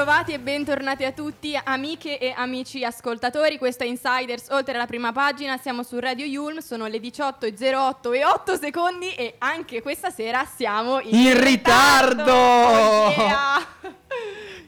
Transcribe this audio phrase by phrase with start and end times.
[0.00, 3.58] Bentrovati e bentornati a tutti, amiche e amici ascoltatori.
[3.58, 5.58] Questo è Insiders oltre la prima pagina.
[5.58, 11.00] Siamo su Radio Yulm, sono le 18.08 e 8 secondi e anche questa sera siamo
[11.00, 12.32] in, In ritardo!
[12.32, 13.66] Oh, yeah!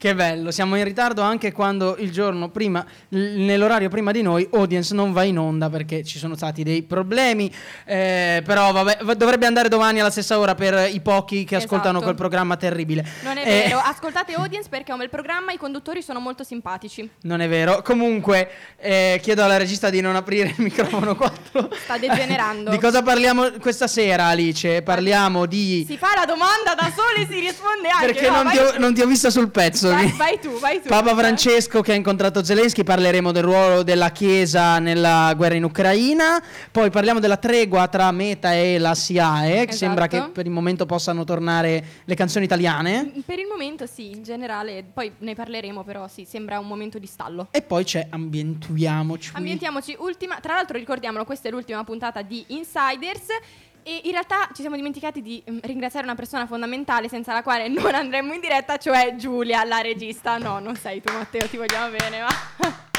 [0.03, 4.93] Che bello, siamo in ritardo anche quando il giorno prima, nell'orario prima di noi, Audience
[4.93, 7.49] non va in onda perché ci sono stati dei problemi.
[7.85, 12.03] Eh, però vabbè, dovrebbe andare domani alla stessa ora per i pochi che ascoltano Esatto.
[12.03, 13.07] quel programma terribile.
[13.23, 16.43] Non è Eh, vero, ascoltate Audience perché è un bel programma, i conduttori sono molto
[16.43, 17.09] simpatici.
[17.21, 17.81] Non è vero.
[17.81, 18.49] Comunque,
[18.81, 21.69] eh, chiedo alla regista di non aprire il microfono 4.
[21.81, 22.71] Sta degenerando.
[22.71, 24.81] di cosa parliamo questa sera, Alice?
[24.81, 25.85] Parliamo di.
[25.87, 28.05] Si fa la domanda da solo e si risponde anche.
[28.07, 29.91] Perché no, non, ti ho, non ti ho vista sul pezzo.
[29.93, 30.87] Vai, vai tu, vai tu.
[30.87, 36.41] Papa Francesco che ha incontrato Zelensky, parleremo del ruolo della Chiesa nella guerra in Ucraina,
[36.71, 39.75] poi parliamo della tregua tra Meta e la SIAE, Esatto.
[39.75, 43.11] sembra che per il momento possano tornare le canzoni italiane.
[43.25, 47.07] Per il momento sì, in generale, poi ne parleremo però sì, sembra un momento di
[47.07, 47.47] stallo.
[47.51, 49.31] E poi c'è Ambientiamoci.
[49.33, 53.27] Ambientiamoci, ultima, tra l'altro ricordiamolo, questa è l'ultima puntata di Insiders
[53.83, 57.67] e in realtà ci siamo dimenticati di mm, ringraziare una persona fondamentale senza la quale
[57.67, 60.37] non andremmo in diretta, cioè Giulia, la regista.
[60.37, 62.91] No, non sei tu Matteo, ti vogliamo bene, ma...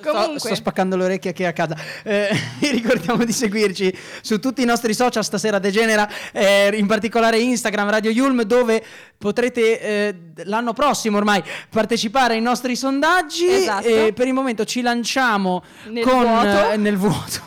[0.00, 1.76] Sto, Comunque, sto spaccando le orecchie che è a casa.
[2.02, 7.38] Eh, vi ricordiamo di seguirci su tutti i nostri social stasera Degenera, eh, in particolare
[7.38, 8.82] Instagram, Radio Yulm, dove
[9.18, 13.46] potrete eh, l'anno prossimo ormai partecipare ai nostri sondaggi.
[13.46, 13.86] Esatto.
[13.86, 16.70] E per il momento ci lanciamo Nel con, vuoto.
[16.70, 17.40] eh, nel vuoto.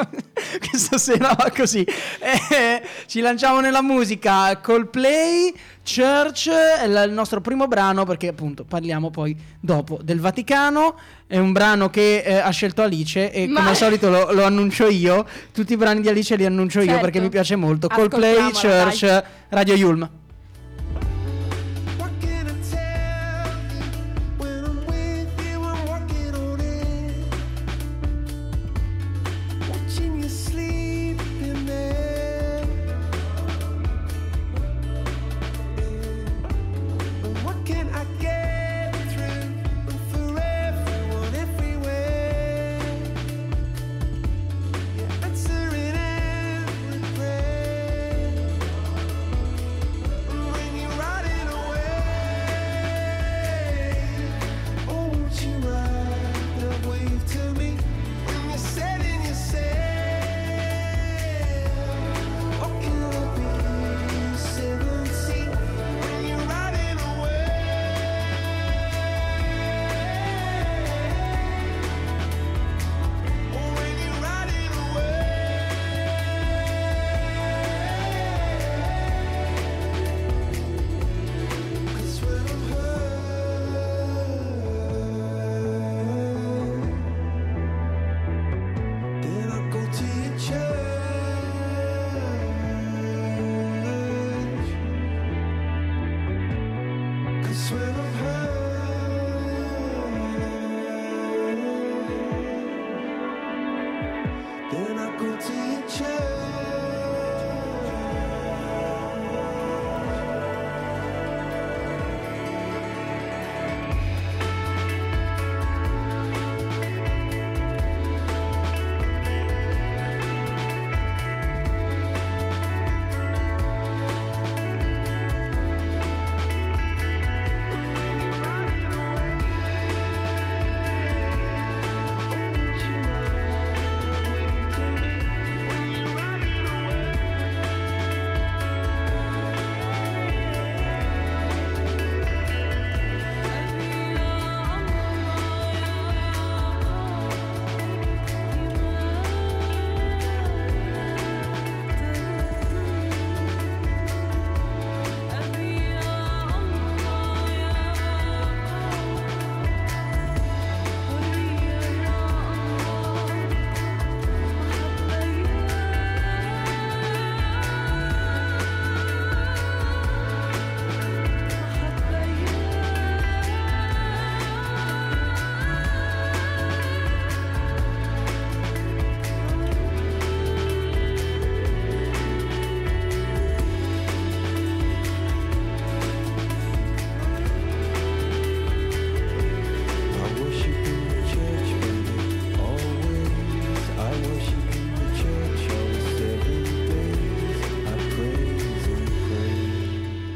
[0.70, 1.82] Questa sera va così.
[1.84, 5.54] Eh, ci lanciamo nella musica Coldplay.
[5.82, 10.94] Church è la- il nostro primo brano perché appunto parliamo poi dopo del Vaticano.
[11.26, 14.44] È un brano che eh, ha scelto Alice e Ma- come al solito lo, lo
[14.44, 15.26] annuncio io.
[15.52, 17.00] Tutti i brani di Alice li annuncio io Certo.
[17.00, 17.88] perché mi piace molto.
[17.88, 19.22] Coldplay, Church, dai.
[19.48, 20.10] Radio Yulm.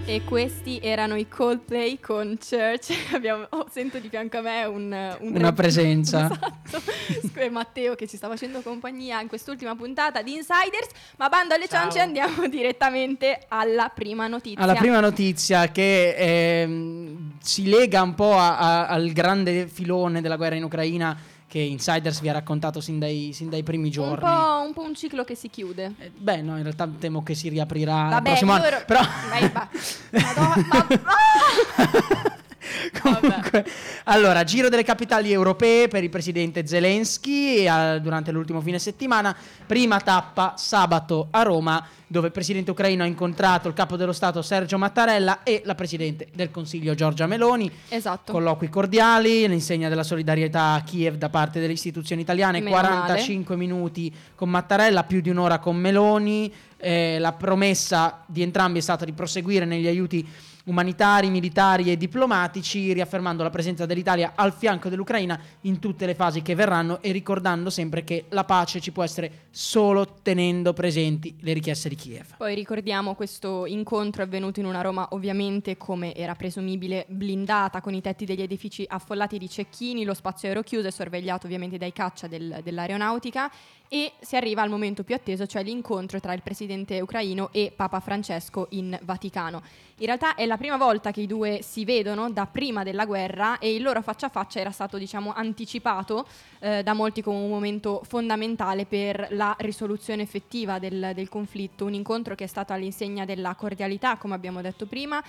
[0.07, 2.93] E questi erano i Coldplay con Church.
[3.15, 6.31] Abbiamo, oh, sento di fianco a me un, un Una presenza.
[6.67, 7.27] Esatto.
[7.27, 10.89] Scu- Matteo che ci sta facendo compagnia in quest'ultima puntata di Insiders.
[11.17, 11.81] Ma bando alle Ciao.
[11.83, 14.63] ciance andiamo direttamente alla prima notizia.
[14.63, 20.37] Alla prima notizia che ehm, si lega un po' a- a- al grande filone della
[20.37, 21.17] guerra in Ucraina
[21.55, 24.19] che Insiders vi ha raccontato sin dai, sin dai primi un giorni.
[24.29, 25.95] po', un po' un ciclo che si chiude.
[26.01, 28.67] Eh, Beh, no, in realtà temo che si riaprirà il Vabbè, prossimo io anno.
[28.67, 29.01] ero- Però...
[29.31, 29.69] Vai, va.
[30.11, 32.33] Madonna, ma- ah!
[33.01, 33.65] Comunque,
[34.05, 39.35] allora, giro delle capitali europee per il presidente Zelensky eh, durante l'ultimo fine settimana.
[39.67, 44.43] Prima tappa sabato a Roma, dove il presidente ucraino ha incontrato il capo dello Stato
[44.43, 47.71] Sergio Mattarella e la presidente del Consiglio Giorgia Meloni.
[47.89, 48.33] Esatto.
[48.33, 54.13] Colloqui cordiali, l'insegna della solidarietà a Kiev da parte delle istituzioni italiane, Meno 45 minuti
[54.35, 56.53] con Mattarella, più di un'ora con Meloni.
[56.77, 60.27] Eh, la promessa di entrambi è stata di proseguire negli aiuti
[60.65, 66.43] umanitari, militari e diplomatici, riaffermando la presenza dell'Italia al fianco dell'Ucraina in tutte le fasi
[66.43, 71.53] che verranno e ricordando sempre che la pace ci può essere solo tenendo presenti le
[71.53, 72.37] richieste di Kiev.
[72.37, 78.01] Poi ricordiamo questo incontro avvenuto in una Roma ovviamente come era presumibile blindata con i
[78.01, 82.27] tetti degli edifici affollati di cecchini, lo spazio aereo chiuso e sorvegliato ovviamente dai caccia
[82.27, 83.51] del- dell'aeronautica
[83.89, 88.01] e si arriva al momento più atteso, cioè l'incontro tra il presidente ucraino e Papa
[88.01, 89.63] Francesco in Vaticano.
[89.99, 93.59] In realtà è la prima volta che i due si vedono da prima della guerra
[93.59, 96.27] e il loro faccia a faccia era stato diciamo anticipato
[96.61, 101.95] eh, da molti come un momento fondamentale per la risoluzione effettiva del, del conflitto, un
[101.95, 105.23] incontro che è stato all'insegna della cordialità, come abbiamo detto prima,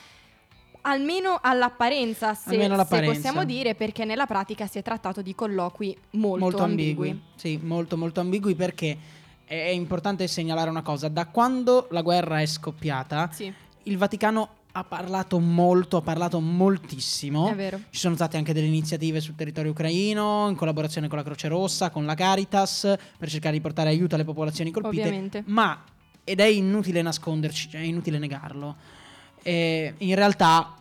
[0.81, 5.97] almeno all'apparenza, se, Almeno se possiamo dire, perché nella pratica si è trattato di colloqui
[6.11, 7.19] molto, ambigui.
[7.35, 12.41] Sì, molto molto ambigui perché è è importante segnalare una cosa, da quando la guerra
[12.41, 13.51] è scoppiata, Sì,
[13.83, 17.49] il Vaticano ha parlato molto, ha parlato moltissimo.
[17.49, 17.79] è vero.
[17.89, 21.89] Ci sono state anche delle iniziative sul territorio ucraino in collaborazione con la Croce Rossa,
[21.89, 25.01] con la Caritas, per cercare di portare aiuto alle popolazioni colpite.
[25.01, 25.43] Ovviamente.
[25.45, 25.81] Ma,
[26.25, 28.75] ed è inutile nasconderci, cioè è inutile negarlo,
[29.43, 30.75] eh, in realtà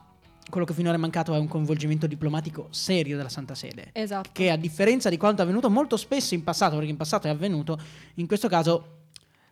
[0.50, 3.90] quello che finora è mancato è un coinvolgimento diplomatico serio della Santa Sede.
[3.92, 4.30] Esatto.
[4.32, 7.30] Che a differenza di quanto è avvenuto molto spesso in passato, perché in passato è
[7.30, 7.78] avvenuto,
[8.14, 9.02] in questo caso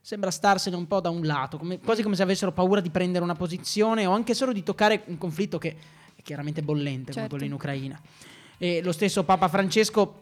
[0.03, 3.23] sembra starsene un po' da un lato, come- quasi come se avessero paura di prendere
[3.25, 5.77] una posizione o anche solo di toccare un conflitto che
[6.17, 7.29] è chiaramente bollente come Certo.
[7.31, 8.01] quello in Ucraina.
[8.59, 10.21] E lo stesso Papa Francesco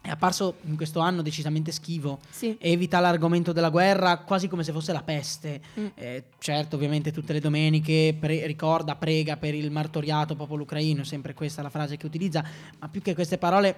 [0.00, 2.56] è apparso in questo anno decisamente schivo, Sì.
[2.60, 5.60] evita l'argomento della guerra quasi come se fosse la peste.
[5.78, 5.86] Mm.
[5.94, 11.34] Eh, certo, ovviamente tutte le domeniche pre- ricorda, prega per il martoriato popolo ucraino, sempre
[11.34, 12.44] questa la frase che utilizza,
[12.80, 13.76] ma più che queste parole,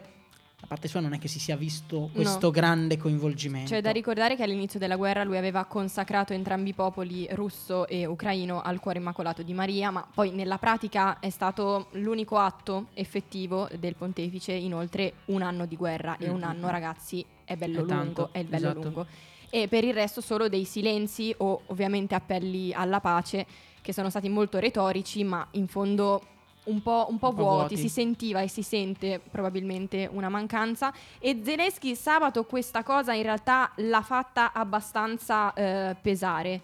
[0.65, 3.71] da parte sua non è che si sia visto questo grande coinvolgimento.
[3.71, 8.07] C'è da ricordare che all'inizio della guerra lui aveva consacrato entrambi i popoli, russo e
[8.07, 13.69] ucraino, al cuore immacolato di Maria, ma poi nella pratica è stato l'unico atto effettivo
[13.79, 16.17] del pontefice in oltre un anno di guerra.
[16.19, 18.83] E un Mm, anno, ragazzi, è bello È lungo, tanto, è il bello esatto.
[18.83, 19.07] lungo.
[19.51, 23.47] E per il resto solo dei silenzi o ovviamente appelli alla pace
[23.83, 26.23] che sono stati molto retorici, ma in fondo
[26.65, 27.57] un po', un po' Un po' vuoti.
[27.75, 27.77] vuoti.
[27.77, 30.93] Si sentiva e si sente probabilmente una mancanza.
[31.19, 36.61] E Zelensky sabato questa cosa in realtà l'ha fatta abbastanza eh, pesare.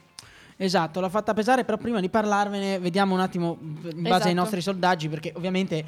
[0.57, 4.35] Esatto, l'ha fatta pesare, però prima di parlarvene vediamo un attimo in base ai Esatto.
[4.35, 5.85] nostri sondaggi, perché ovviamente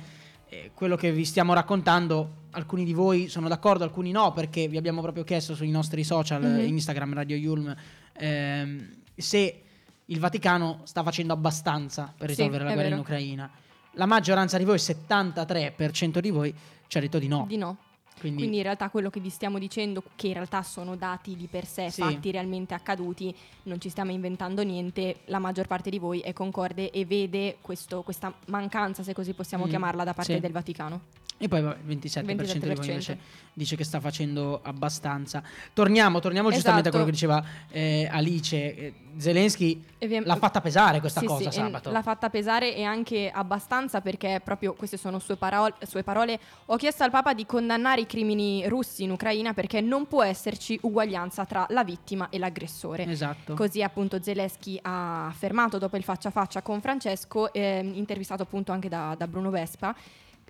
[0.49, 4.79] eh, quello che vi stiamo raccontando, alcuni di voi sono d'accordo, alcuni no, perché vi
[4.79, 6.59] abbiamo proprio chiesto sui nostri social, Mhm.
[6.59, 7.75] eh, Instagram, Radio Yulm,
[8.15, 9.63] ehm, se
[10.07, 13.03] il Vaticano sta facendo abbastanza per Sì, risolvere la è guerra in vero.
[13.03, 13.51] Ucraina.
[13.93, 16.55] La maggioranza di voi, il 73% di voi,
[16.87, 17.45] ci ha detto di no.
[17.49, 17.77] Di no.
[18.19, 21.49] Quindi, Quindi in realtà quello che vi stiamo dicendo, che in realtà sono dati di
[21.49, 22.03] per sé, Sì.
[22.03, 23.35] fatti realmente accaduti,
[23.65, 28.03] non ci stiamo inventando niente, la maggior parte di voi è concorde e vede questo-
[28.03, 30.41] questa mancanza, se così possiamo Mm, chiamarla, da parte sì.
[30.41, 31.01] del Vaticano.
[31.45, 32.91] E poi vabbè, il 27%, di voi 27%.
[32.91, 33.19] invece
[33.55, 35.43] dice che sta facendo abbastanza.
[35.73, 37.05] Torniamo, torniamo giustamente a Esatto.
[37.05, 38.57] quello che diceva eh, Alice.
[38.77, 41.91] Eh, Zelensky E vi- l'ha fatta pesare questa Sì, cosa sì, sabato.
[41.91, 46.39] L'ha fatta pesare e anche abbastanza perché proprio queste sono sue, parol- sue parole.
[46.67, 50.79] Ho chiesto al Papa di condannare i crimini russi in Ucraina perché non può esserci
[50.83, 53.05] uguaglianza tra la vittima e l'aggressore.
[53.07, 53.53] Esatto.
[53.55, 58.73] Così appunto Zelensky ha affermato dopo il faccia a faccia con Francesco, ehm, intervistato appunto
[58.73, 59.95] anche da, da Bruno Vespa.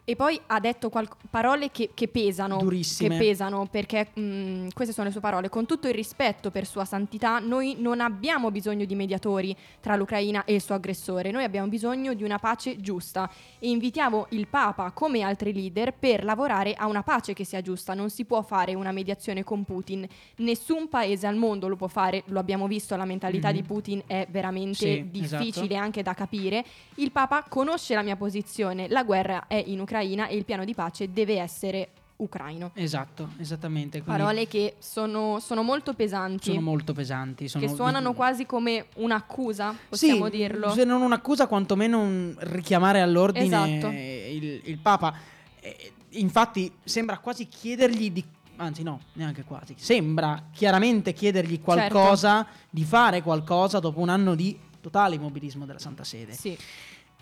[0.04, 2.56] E poi ha detto qual- parole che, che pesano.
[2.58, 3.10] Durissime.
[3.16, 5.48] Che pesano, perché mh, queste sono le sue parole.
[5.48, 10.44] Con tutto il rispetto per sua santità, noi non abbiamo bisogno di mediatori tra l'Ucraina
[10.44, 11.30] e il suo aggressore.
[11.30, 13.30] Noi abbiamo bisogno di una pace giusta.
[13.60, 17.94] E invitiamo il Papa, come altri leader, per lavorare a una pace che sia giusta.
[17.94, 20.04] Non si può fare una mediazione con Putin.
[20.38, 22.24] Nessun paese al mondo lo può fare.
[22.26, 23.54] Lo abbiamo visto, la mentalità Mhm.
[23.54, 25.74] di Putin è veramente Sì, difficile esatto.
[25.76, 26.64] anche da capire.
[26.96, 30.74] Il Papa conosce la mia posizione, la guerra è in Ucraina e il piano di
[30.74, 32.70] pace deve essere ucraino.
[32.74, 34.00] Esatto, esattamente.
[34.00, 37.48] quindi Parole che sono, sono molto pesanti, sono molto pesanti.
[37.48, 40.72] sono- che suonano quasi come un'accusa, possiamo sì, dirlo.
[40.72, 43.88] Se non un'accusa, quantomeno un richiamare all'ordine Esatto.
[43.88, 45.14] il, il Papa.
[45.60, 48.24] Eh, infatti, sembra quasi chiedergli di.
[48.56, 49.74] Anzi, no, neanche quasi.
[49.76, 51.64] Sembra chiaramente chiedergli Certo.
[51.64, 56.32] qualcosa, di fare qualcosa dopo un anno di totale immobilismo della Santa Sede.
[56.32, 56.56] Sì.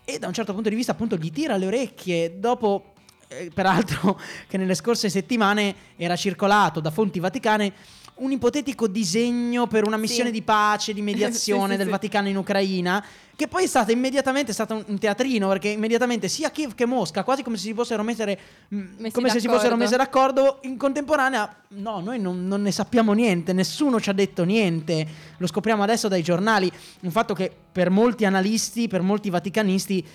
[0.05, 2.95] E da un certo punto di vista, appunto, gli tira le orecchie dopo.
[3.29, 7.73] eh, peraltro, che nelle scorse settimane era circolato da fonti vaticane
[8.21, 10.35] un ipotetico disegno per una missione Sì.
[10.37, 11.89] di pace, di mediazione Sì, sì, del.
[11.89, 13.05] Vaticano in Ucraina,
[13.37, 17.25] che poi è stata immediatamente è stato un- teatrino, perché immediatamente sia Kiev che Mosca,
[17.25, 19.57] quasi come se si fossero mettere, mh, Messi come se si d'accordo.
[19.63, 24.15] fossero messe d'accordo, in contemporanea, no, noi non, non ne sappiamo niente, nessuno ci ha
[24.15, 25.07] detto niente,
[25.39, 30.07] lo scopriamo adesso dai giornali, un fatto che per molti analisti, per molti vaticanisti,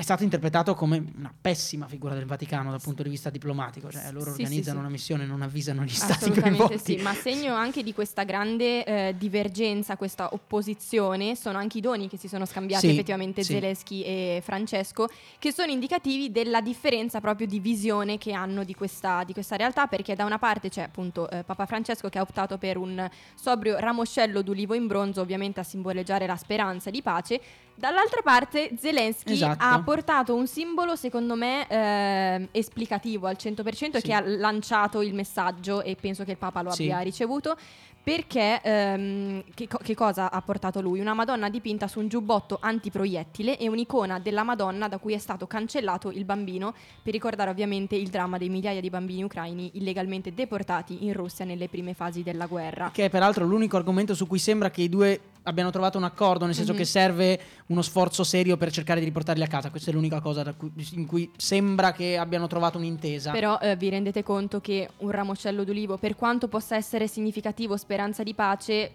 [0.00, 4.10] è stato interpretato come una pessima figura del Vaticano dal punto di vista diplomatico, cioè
[4.12, 4.80] loro Sì, sì, organizzano sì.
[4.84, 6.78] una missione e non avvisano gli stati coinvolti.
[6.78, 12.08] sì, ma segno anche di questa grande eh, divergenza, questa opposizione, sono anche i doni
[12.08, 13.52] che si sono scambiati Sì, effettivamente sì.
[13.52, 19.22] Zelensky e Francesco, che sono indicativi della differenza proprio di visione che hanno di questa,
[19.24, 22.56] di questa realtà, perché da una parte c'è appunto eh, Papa Francesco che ha optato
[22.58, 27.40] per un sobrio ramoscello d'ulivo in bronzo, ovviamente a simboleggiare la speranza di pace,
[27.80, 29.64] Dall'altra parte Zelensky Esatto.
[29.64, 34.06] ha portato un simbolo secondo me eh, esplicativo al 100% e Sì.
[34.08, 36.82] che ha lanciato il messaggio e penso che il Papa lo Sì.
[36.82, 37.56] abbia ricevuto
[38.02, 41.00] perché ehm, che, co- che cosa ha portato lui?
[41.00, 45.46] Una Madonna dipinta su un giubbotto antiproiettile e un'icona della Madonna da cui è stato
[45.46, 51.04] cancellato il bambino per ricordare ovviamente il dramma dei migliaia di bambini ucraini illegalmente deportati
[51.06, 52.90] in Russia nelle prime fasi della guerra.
[52.92, 55.20] Che è peraltro l'unico argomento su cui sembra che i due
[55.50, 56.78] abbiano trovato un accordo, nel senso Mhm.
[56.78, 59.70] che serve uno sforzo serio per cercare di riportarli a casa.
[59.70, 63.32] Questa è l'unica cosa da cui- in cui sembra che abbiano trovato un'intesa.
[63.32, 68.22] Però eh, vi rendete conto che un ramoscello d'ulivo, per quanto possa essere significativo speranza
[68.22, 68.90] di pace,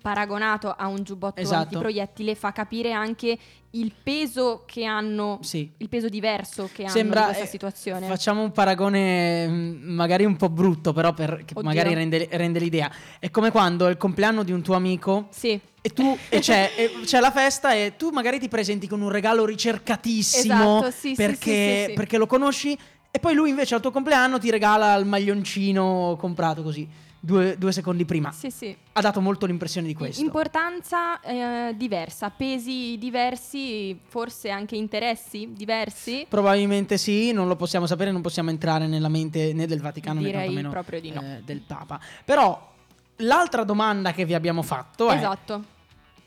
[0.00, 1.62] paragonato a un giubbotto Esatto.
[1.62, 3.38] antiproiettile, fa capire anche
[3.72, 5.70] il peso che hanno, Sì.
[5.76, 8.06] il peso diverso che hanno Sembra in questa eh, situazione.
[8.06, 11.62] Facciamo un paragone mm, magari un po' brutto, però per, che Oddio.
[11.62, 12.90] magari rende, rende l'idea.
[13.18, 16.70] È come quando è il compleanno di un tuo amico Sì, e tu e c'è,
[16.76, 21.14] e c'è la festa e tu magari ti presenti con un regalo ricercatissimo Esatto, sì,
[21.14, 22.76] perché, perché lo conosci
[23.10, 26.86] e poi lui invece al tuo compleanno ti regala il maglioncino comprato così
[27.20, 28.32] due, due secondi prima.
[28.32, 28.76] sì, sì.
[28.92, 30.22] Ha dato molto l'impressione di questo.
[30.22, 36.26] Importanza eh, diversa, pesi diversi, forse anche interessi diversi.
[36.28, 40.26] Probabilmente sì, non lo possiamo sapere, non possiamo entrare nella mente né del Vaticano né
[40.26, 41.20] Direi tantomeno proprio di no.
[41.20, 42.00] eh, del Papa.
[42.24, 42.72] Però
[43.16, 45.62] l'altra domanda che vi abbiamo fatto è Esatto.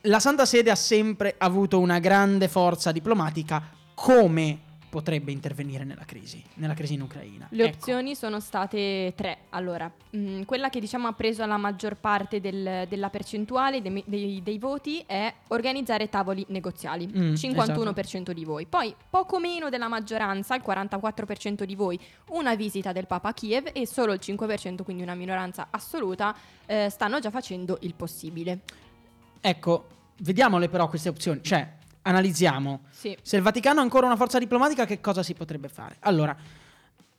[0.01, 3.61] la Santa Sede ha sempre avuto una grande forza diplomatica,
[3.93, 4.59] come
[4.91, 7.47] potrebbe intervenire nella crisi, nella crisi in Ucraina?
[7.51, 7.77] Le Ecco.
[7.77, 9.37] opzioni sono state tre.
[9.51, 14.41] Allora, mh, quella che diciamo ha preso la maggior parte del- della percentuale dei, dei-
[14.43, 18.65] dei voti è organizzare tavoli negoziali, Mm, 51% di voi.
[18.65, 21.97] Poi poco meno della maggioranza, il 44% di voi,
[22.31, 26.89] una visita del Papa a Kiev e solo il 5%, quindi una minoranza assoluta, eh,
[26.89, 28.59] stanno già facendo il possibile.
[29.39, 32.81] Ecco, vediamole però queste opzioni, cioè analizziamo.
[32.89, 33.15] Sì.
[33.21, 35.95] Se il Vaticano ha ancora una forza diplomatica, che cosa si potrebbe fare?
[36.01, 36.35] Allora,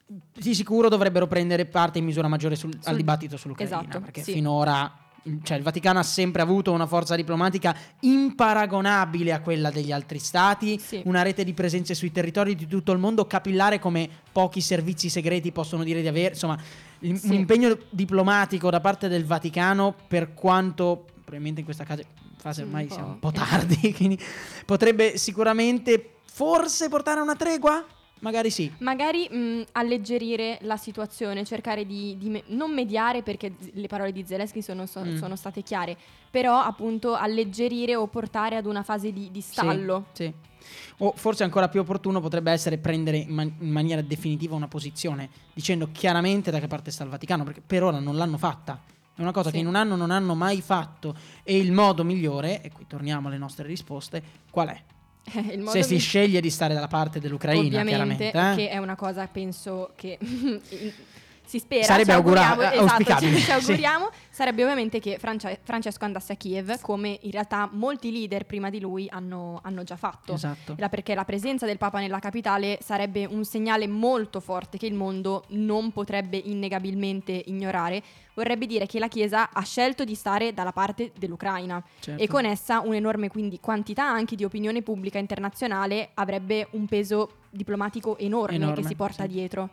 [0.07, 4.23] di sicuro dovrebbero prendere parte in misura maggiore sul- al Sul- dibattito sull'Ucraina, esatto, perché
[4.23, 4.33] sì.
[4.33, 4.97] finora
[5.45, 10.81] cioè, il Vaticano ha sempre avuto una forza diplomatica imparagonabile a quella degli altri stati,
[10.81, 11.01] Sì.
[11.05, 15.53] una rete di presenze sui territori di tutto il mondo capillare come pochi servizi segreti
[15.53, 16.59] possono dire di avere, insomma,
[16.99, 17.29] l- Sì.
[17.29, 22.05] un impegno diplomatico da parte del Vaticano per quanto probabilmente in questa case-
[22.43, 24.19] fase Un ormai po', siamo un po' tardi, quindi
[24.67, 27.85] potrebbe sicuramente forse portare a una tregua?
[28.21, 28.73] Magari sì.
[28.79, 34.13] Magari mh, alleggerire la situazione, cercare di, di me- non mediare perché z- le parole
[34.13, 35.17] di Zelensky sono, so- Mm.
[35.17, 35.97] sono state chiare,
[36.31, 40.07] però appunto alleggerire o portare ad una fase di, di stallo.
[40.13, 40.33] Sì, sì.
[40.99, 45.29] O forse ancora più opportuno potrebbe essere prendere in, man- in maniera definitiva una posizione,
[45.53, 48.81] dicendo chiaramente da che parte sta il Vaticano, perché per ora non l'hanno fatta.
[49.15, 49.57] È una cosa Sì.
[49.57, 51.15] che in un anno non hanno mai fatto.
[51.43, 54.83] E il modo migliore, e qui torniamo alle nostre risposte, qual è?
[55.71, 58.63] Se si mi- sceglie di stare dalla parte dell'Ucraina, ovviamente, chiaramente.
[58.63, 58.67] eh.
[58.67, 60.19] che è una cosa penso che
[61.53, 63.51] si spera, Sarebbe ci augura- auguriamo, esatto, ci, ci sì.
[63.51, 68.71] auguriamo, sarebbe ovviamente che Francia- Francesco andasse a Kiev, come in realtà molti leader prima
[68.71, 70.33] di lui hanno, hanno già fatto.
[70.33, 70.75] Esatto.
[70.79, 74.95] Era perché la presenza del Papa nella capitale sarebbe un segnale molto forte che il
[74.95, 78.03] mondo non potrebbe innegabilmente ignorare.
[78.33, 82.23] Vorrebbe dire che la Chiesa ha scelto di stare dalla parte dell'Ucraina Certo.
[82.23, 88.17] e con essa un'enorme quindi quantità anche di opinione pubblica internazionale avrebbe un peso diplomatico
[88.17, 89.29] enorme, Enorme, che si porta sì.
[89.29, 89.69] dietro.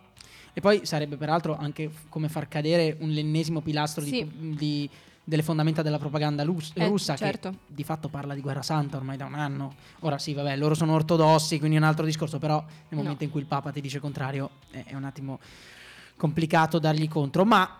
[0.52, 4.30] E poi sarebbe peraltro anche come far cadere un l'ennesimo pilastro di- Sì.
[4.56, 4.90] di-
[5.22, 7.50] delle fondamenta della propaganda lus- Eh, russa certo.
[7.50, 9.74] che di fatto parla di guerra santa ormai da un anno.
[10.00, 13.02] Ora sì, vabbè, loro sono ortodossi, quindi è un altro discorso, però nel No.
[13.02, 15.38] momento in cui il Papa ti dice il contrario è, è un attimo
[16.16, 17.76] complicato dargli contro, ma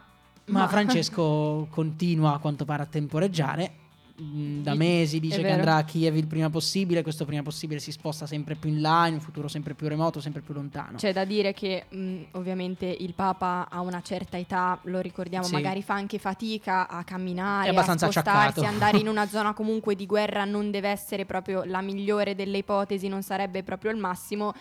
[0.47, 3.73] Ma- Francesco continua a quanto pare a temporeggiare.
[4.21, 7.93] Mm, Da mesi dice che andrà a Kiev il prima possibile, questo prima possibile si
[7.93, 10.97] sposta sempre più in là, in un futuro sempre più remoto, sempre più lontano.
[10.99, 15.53] C'è da dire che mh, ovviamente il Papa a una certa età, lo ricordiamo, Sì.
[15.53, 18.63] magari fa anche fatica a camminare, a spostarsi, acciaccato.
[18.65, 23.09] andare in una zona comunque di guerra non deve essere proprio la migliore delle ipotesi,
[23.09, 24.53] non sarebbe proprio il massimo.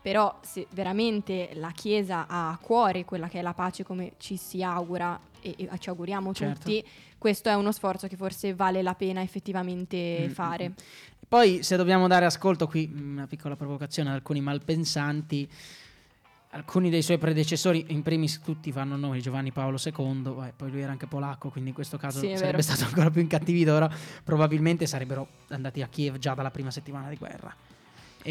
[0.00, 4.36] Però se veramente la Chiesa ha a cuore quella che è la pace come ci
[4.36, 6.58] si augura e, e ci auguriamo Certo.
[6.60, 6.84] tutti,
[7.18, 10.68] questo è uno sforzo che forse vale la pena effettivamente Mm, fare.
[10.68, 10.74] mm, mm.
[11.28, 15.48] Poi, se dobbiamo dare ascolto, qui mm, una piccola provocazione ad alcuni malpensanti.
[16.52, 20.80] Alcuni dei suoi predecessori, in primis tutti fanno nome Giovanni Paolo II, beh, poi lui
[20.80, 22.62] era anche polacco, quindi in questo caso Sì, sarebbe vero.
[22.62, 23.90] stato ancora più incattivito, ora
[24.24, 27.54] probabilmente sarebbero andati a Kiev già dalla prima settimana di guerra.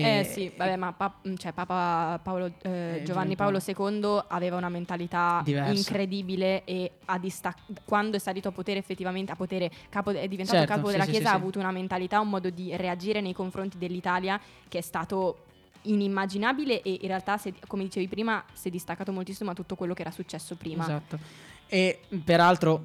[0.03, 4.57] Eh E- sì, vabbè, ma pa- cioè, Papa Paolo, eh, Eh, Giovanni Paolo II aveva
[4.57, 5.71] una mentalità Diversa.
[5.71, 10.57] incredibile e ha distac- quando è salito a potere effettivamente, a potere, capo, è diventato
[10.59, 13.33] Certo, capo della sì, Chiesa, sì, ha avuto una mentalità, un modo di reagire nei
[13.33, 15.43] confronti dell'Italia che è stato
[15.83, 19.93] inimmaginabile e in realtà, se- come dicevi prima, si è distaccato moltissimo da tutto quello
[19.93, 20.83] che era successo prima.
[20.83, 21.17] Esatto.
[21.67, 22.81] E peraltro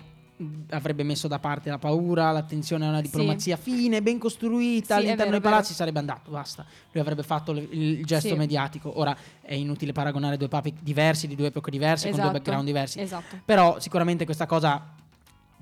[0.70, 3.02] avrebbe messo da parte la paura, l'attenzione a una Sì.
[3.04, 6.64] diplomazia fine, ben costruita Sì, all'interno vero, dei palazzi, sarebbe andato, basta.
[6.90, 8.34] Lui avrebbe fatto le- il, gesto Sì.
[8.34, 8.98] mediatico.
[8.98, 12.38] Ora è inutile paragonare due papi diversi, di due epoche diverse, con due Esatto.
[12.38, 13.00] background diversi.
[13.00, 13.40] Esatto.
[13.44, 14.94] Però sicuramente questa cosa,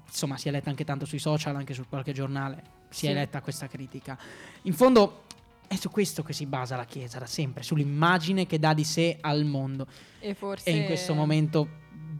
[0.06, 3.14] insomma, si è letta anche tanto sui social, anche su qualche giornale, si è Sì.
[3.14, 4.16] letta questa critica.
[4.62, 5.24] In fondo
[5.66, 9.18] è su questo che si basa la Chiesa da sempre, sull'immagine che dà di sé
[9.20, 9.87] al mondo.
[10.20, 11.68] E forse E in questo momento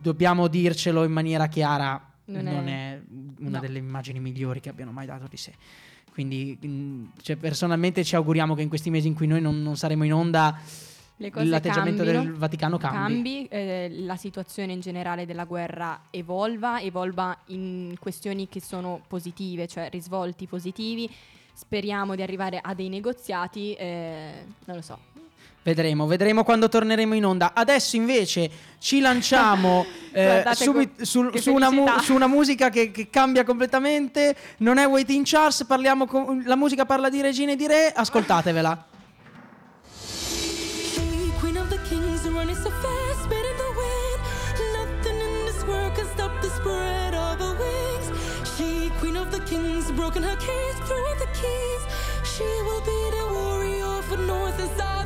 [0.01, 3.01] dobbiamo dircelo in maniera chiara, non, Non è, è-
[3.41, 3.61] una no.
[3.61, 5.53] delle immagini migliori che abbiano mai dato di sé.
[6.13, 6.59] Quindi
[7.23, 10.13] cioè, personalmente ci auguriamo che in questi mesi in cui noi non, non saremo in
[10.13, 10.59] onda
[11.17, 12.23] l'atteggiamento cambino.
[12.25, 12.97] del Vaticano cambi.
[12.97, 19.67] cambi, eh, la situazione in generale della guerra evolva, evolva in questioni che sono positive,
[19.69, 21.09] cioè risvolti positivi.
[21.53, 24.99] Speriamo di arrivare a dei negoziati, eh, non lo so.
[25.63, 27.53] Vedremo, vedremo quando torneremo in onda.
[27.55, 32.27] Adesso invece ci lanciamo eh, Guardate subit- co- sul- che su, una mu- su una
[32.27, 34.35] musica che, che cambia completamente.
[34.59, 37.93] Non è Waiting Charles, parliamo con- la musica parla di regine e di re.
[37.95, 38.87] Ascoltatevela.
[49.97, 51.83] Broken her cage, threw out the keys.
[52.25, 55.00] She will be the warrior for north and southern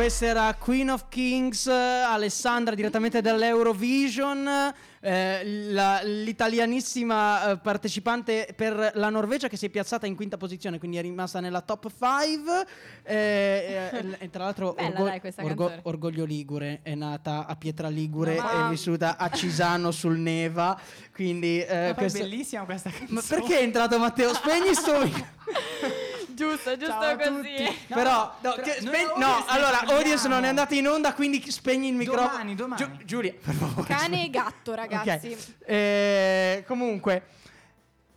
[0.00, 8.92] questa era Queen of Kings, eh, Alessandra direttamente dall'Eurovision, eh, la- l'italianissima eh, partecipante per
[8.94, 12.66] la Norvegia che si è piazzata in quinta posizione, quindi è rimasta nella top 5.
[13.02, 15.80] e tra l'altro Bella, dai, questa canzone.
[15.82, 20.80] Orgoglio Ligure è nata a Pietra Ligure Ma- è vissuta a Cisano sul Neva,
[21.12, 21.60] quindi...
[21.60, 23.20] eh, poi è bellissima questa canzone.
[23.20, 24.32] Ma perché è entrato Matteo?
[24.32, 24.96] Spegni sto.
[26.34, 27.28] Giusto, giusto Ciao così.
[27.28, 27.62] tutti.
[27.88, 31.12] No, però, no, però che- audience no, ne allora, audience non è andata in onda,
[31.14, 32.28] quindi spegni il microfono.
[32.28, 32.82] Domani, domani.
[32.82, 33.86] Giu- Giulia, per favore.
[33.94, 35.28] Cane e gatto, ragazzi.
[35.28, 35.68] Ok.
[35.68, 37.22] Eh, comunque,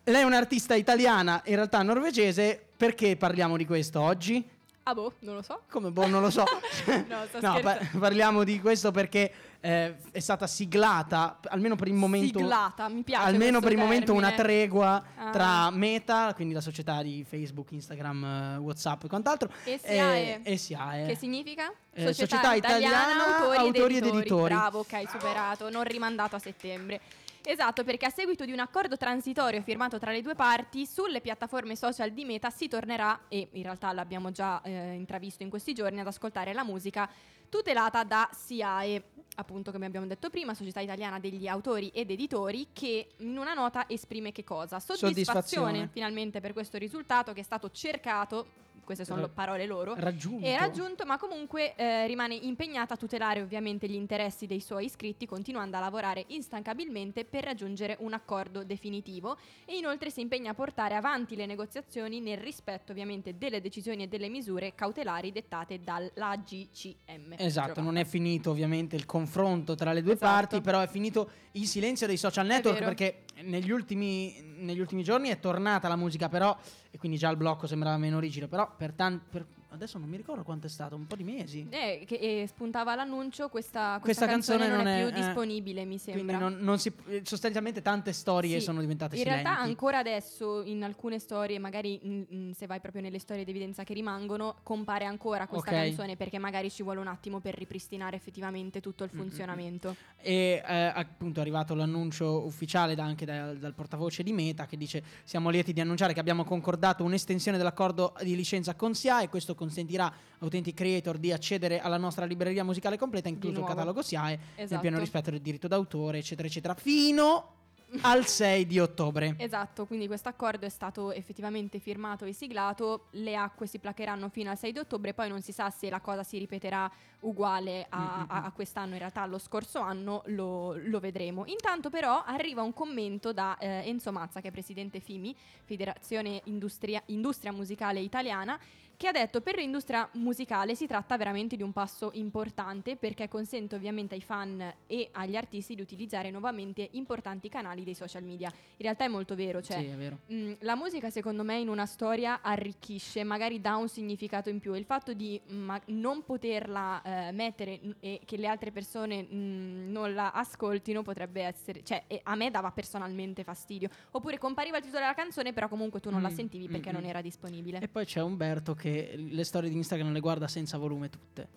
[0.05, 2.65] lei è un'artista italiana, in realtà norvegese.
[2.75, 4.43] Perché parliamo di questo oggi?
[4.83, 5.61] Ah boh, non lo so.
[5.71, 6.43] Come boh, non lo so.
[7.07, 7.99] No, sto pa- scherzando.
[7.99, 9.31] parliamo di questo perché
[9.65, 12.39] eh, è stata siglata, almeno per il momento.
[12.39, 14.43] Siglata, mi piace Almeno per il momento una termine.
[14.43, 15.29] tregua Ah.
[15.29, 19.49] tra Meta, quindi la società di Facebook, Instagram, eh, WhatsApp e quant'altro.
[19.63, 20.41] E SIAE.
[20.43, 21.07] e SIAE.
[21.07, 21.71] Che significa?
[21.93, 24.17] Eh, Società Italiana, Autori, Autori ed ed Editori.
[24.19, 24.53] Editori.
[24.53, 26.99] Bravo, ok, superato, non rimandato a settembre.
[27.45, 31.77] Esatto, perché a seguito di un accordo transitorio firmato tra le due parti, sulle piattaforme
[31.77, 36.01] social di Meta si tornerà, e in realtà l'abbiamo già eh, intravisto in questi giorni,
[36.01, 37.09] ad ascoltare la musica
[37.49, 39.03] tutelata da SIAE,
[39.35, 43.87] appunto come abbiamo detto prima, Società Italiana degli Autori ed Editori, che in una nota
[43.87, 44.79] esprime che cosa?
[44.79, 45.89] Soddisfazione, Soddisfazione.
[45.91, 48.47] finalmente per questo risultato che è stato cercato,
[48.83, 50.45] queste sono parole loro, Raggiunto.
[50.45, 55.25] è raggiunto, ma comunque eh, rimane impegnata a tutelare ovviamente gli interessi dei suoi iscritti,
[55.25, 60.95] continuando a lavorare instancabilmente per raggiungere un accordo definitivo e inoltre si impegna a portare
[60.95, 67.35] avanti le negoziazioni nel rispetto ovviamente delle decisioni e delle misure cautelari dettate dall'AGCM.
[67.37, 70.31] Esatto, non è finito ovviamente il confronto tra le due Esatto.
[70.31, 75.29] parti, però è finito il silenzio dei social network perché negli ultimi, negli ultimi giorni
[75.29, 76.55] è tornata la musica, però,
[76.93, 79.43] e quindi già il blocco sembrava meno rigido, però per tanti...
[79.73, 81.65] adesso non mi ricordo quanto è stato, un po' di mesi.
[81.69, 85.97] Eh, che eh, spuntava l'annuncio, questa, Questa questa, canzone, non è, più eh, disponibile, mi
[85.97, 86.37] sembra.
[86.37, 89.43] non, non si, eh, sostanzialmente tante storie Sì, sono diventate In silenti.
[89.43, 93.83] realtà ancora adesso in alcune storie, magari mm, mm, se vai proprio nelle storie d'evidenza
[93.83, 95.75] che rimangono, compare ancora questa Ok.
[95.77, 99.95] canzone perché magari ci vuole un attimo per ripristinare effettivamente tutto il Mm, funzionamento.
[100.21, 104.77] E eh, appunto è arrivato l'annuncio ufficiale da- anche dal, dal portavoce di Meta che
[104.77, 109.29] dice siamo lieti di annunciare che abbiamo concordato un'estensione dell'accordo di licenza con SIA e
[109.29, 114.01] questo consentirà a utenti creator di accedere alla nostra libreria musicale completa, incluso il catalogo
[114.01, 114.81] SIAE, nel Esatto.
[114.81, 117.61] pieno rispetto del diritto d'autore, eccetera, eccetera, fino
[118.01, 119.35] al 6 di ottobre.
[119.37, 124.49] Esatto, quindi questo accordo è stato effettivamente firmato e siglato, le acque si placheranno fino
[124.49, 128.25] al 6 di ottobre, poi non si sa se la cosa si ripeterà uguale a,
[128.27, 131.45] a- a quest'anno, in realtà allo scorso anno lo, lo vedremo.
[131.45, 137.01] Intanto però arriva un commento da eh, Enzo Mazza, che è presidente FIMI, Federazione Industria,
[137.07, 138.59] Industria Musicale Italiana,
[139.03, 143.75] che ha detto per l'industria musicale si tratta veramente di un passo importante perché consente
[143.75, 148.47] ovviamente ai fan e agli artisti di utilizzare nuovamente importanti canali dei social media.
[148.47, 150.19] In realtà è molto vero, cioè sì, vero.
[150.31, 154.73] Mm, la musica secondo me in una storia arricchisce, magari dà un significato in più.
[154.73, 159.27] Il fatto di mm, ma- non poterla eh, mettere mm, e che le altre persone
[159.29, 163.89] mm, non la ascoltino potrebbe essere, cioè e a me dava personalmente fastidio.
[164.11, 166.93] Oppure compariva il titolo della canzone però comunque tu non la Mm, sentivi perché mm,
[166.93, 167.07] non mm.
[167.07, 167.79] era disponibile.
[167.79, 168.92] E poi c'è Umberto che
[169.31, 171.47] le storie di Instagram le guarda senza volume tutte.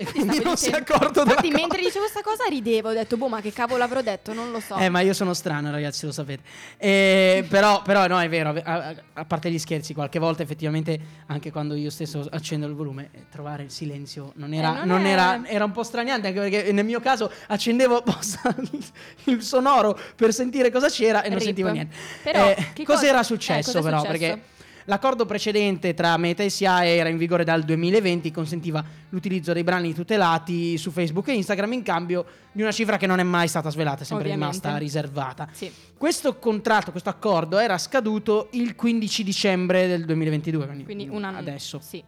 [0.00, 1.60] E quindi non si è dicendo- accorto della Infatti cosa.
[1.60, 4.60] mentre dicevo questa cosa ridevo, ho detto boh ma che cavolo avrò detto, non lo
[4.60, 4.76] so.
[4.76, 6.44] Eh, ma io sono strano, ragazzi, lo sapete.
[6.76, 8.50] Eh, però, però, no, è vero.
[8.62, 10.96] A, a parte gli scherzi, qualche volta effettivamente,
[11.26, 14.82] anche quando io stesso accendo il volume, eh, trovare il silenzio non era.
[14.82, 18.04] Eh, non non è- era, era un po' straniante, anche perché nel mio caso accendevo
[19.24, 21.46] il, sonoro per sentire cosa c'era e non Rip.
[21.46, 21.96] sentivo niente.
[22.22, 23.98] Però, Eh, cos'era cosa- successo, eh, cos'è però?
[24.04, 24.18] successo?
[24.18, 24.42] Perché.
[24.88, 29.92] L'accordo precedente tra Meta e SIAE era in vigore dal 2020, consentiva l'utilizzo dei brani
[29.92, 33.68] tutelati su Facebook e Instagram in cambio di una cifra che non è mai stata
[33.68, 34.56] svelata, è sempre Ovviamente.
[34.62, 35.48] rimasta riservata.
[35.52, 35.70] Sì.
[35.94, 41.36] Questo contratto, questo accordo era scaduto il 15 dicembre del 2022, quindi, Quindi un anno
[41.36, 42.02] adesso, Sì.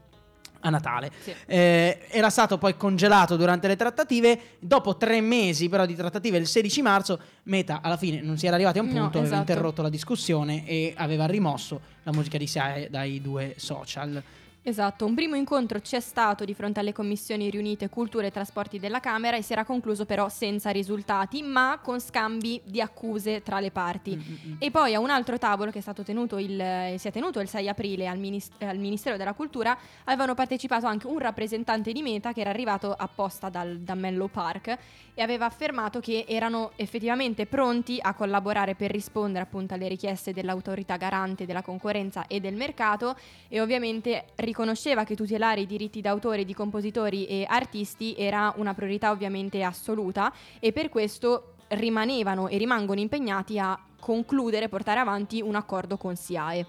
[0.61, 1.11] A Natale.
[1.23, 1.35] Sì.
[1.47, 4.41] Eh, era stato poi congelato durante le trattative.
[4.59, 8.55] Dopo tre mesi però di trattative, il 16 marzo, Meta alla fine non si era
[8.57, 9.51] arrivati a un No, punto, aveva esatto.
[9.53, 14.23] interrotto la discussione e aveva rimosso la musica di SIAE dai due social.
[14.63, 19.01] Esatto, un primo incontro c'è stato di fronte alle commissioni riunite cultura e trasporti della
[19.01, 23.71] Camera e si era concluso però senza risultati, ma con scambi di accuse tra le
[23.71, 24.17] parti.
[24.17, 27.11] Mm, E poi a un altro tavolo che è stato tenuto il, eh, si è
[27.11, 31.93] tenuto il 6 aprile al, Minis- al Ministero della Cultura avevano partecipato anche un rappresentante
[31.93, 34.77] di Meta che era arrivato apposta dal, da Menlo Park
[35.15, 40.97] e aveva affermato che erano effettivamente pronti a collaborare per rispondere appunto alle richieste dell'autorità
[40.97, 43.17] garante della concorrenza e del mercato
[43.49, 49.13] e ovviamente riconosceva che tutelare i diritti d'autore di compositori e artisti era una priorità
[49.13, 55.97] ovviamente assoluta e per questo rimanevano e rimangono impegnati a concludere, portare avanti un accordo
[55.97, 56.67] con SIAE,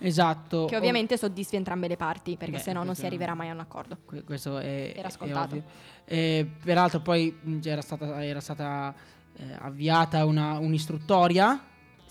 [0.00, 0.64] Esatto.
[0.64, 3.60] che ovviamente soddisfi entrambe le parti, perché se no non si arriverà mai a un
[3.60, 3.98] accordo.
[4.04, 5.62] Que- Questo è, Era scontato.
[6.04, 8.92] Eh, peraltro poi era stata, era stata,
[9.36, 11.62] eh, avviata una, un'istruttoria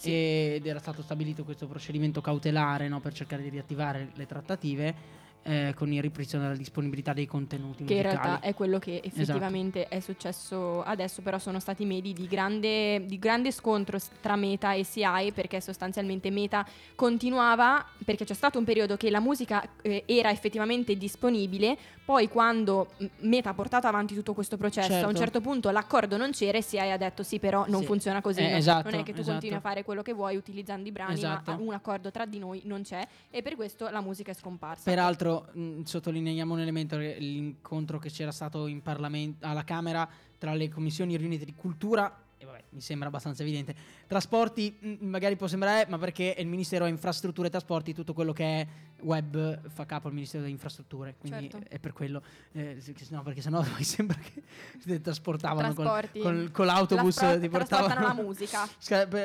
[0.04, 0.12] Sì.
[0.56, 5.74] ed era stato stabilito questo procedimento cautelare no, per cercare di riattivare le trattative eh,
[5.76, 8.26] con il ripristino della disponibilità dei contenuti Che in musicali.
[8.28, 9.22] realtà è quello che Esatto.
[9.22, 14.72] effettivamente è successo adesso, però sono stati medi di grande, di grande scontro tra Meta
[14.72, 20.04] e CI perché sostanzialmente Meta continuava, perché c'è stato un periodo che la musica eh,
[20.06, 25.18] era effettivamente disponibile, poi quando Meta ha portato avanti tutto questo processo, a un Certo.
[25.20, 27.86] certo punto l'accordo non c'era e CI ha detto sì però non Sì.
[27.86, 28.58] funziona così, Eh, no?
[28.58, 29.32] esatto, non è che tu esatto.
[29.32, 31.52] continui a fare quello che vuoi utilizzando i brani, Esatto.
[31.52, 34.84] ma un accordo tra di noi non c'è e per questo la musica è scomparsa.
[34.84, 40.54] Peraltro mh, sottolineiamo un elemento, che l'incontro che c'era stato in Parlamento, alla Camera tra
[40.54, 43.74] le commissioni riunite di cultura, e vabbè, mi sembra abbastanza evidente,
[44.08, 48.44] trasporti mh, magari può sembrare, ma perché il Ministero infrastrutture e trasporti, tutto quello che
[48.62, 48.68] è
[49.02, 51.68] web fa capo al Ministero delle infrastrutture, quindi Certo.
[51.70, 52.78] è per quello, eh,
[53.10, 54.44] no, perché sennò poi sembra che
[54.80, 56.52] si trasportavano con, Trasporti.
[56.52, 58.68] con- l'autobus, La- ti portavano la musica.